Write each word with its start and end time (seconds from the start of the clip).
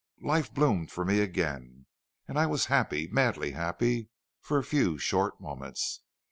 "Life 0.23 0.51
bloomed 0.51 0.89
for 0.91 1.05
me 1.05 1.19
again, 1.19 1.85
and 2.27 2.39
I 2.39 2.47
was 2.47 2.65
happy, 2.73 3.07
madly 3.11 3.51
happy 3.51 4.09
for 4.41 4.57
a 4.57 4.63
few 4.63 4.97
short 4.97 5.39
moments. 5.39 6.01